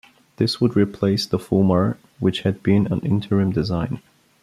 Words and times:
This 0.37 0.59
would 0.59 0.75
replace 0.75 1.27
the 1.27 1.37
Fulmar 1.37 1.95
which 2.17 2.41
had 2.41 2.63
been 2.63 2.87
an 2.91 3.01
interim 3.01 3.51
design. 3.51 4.01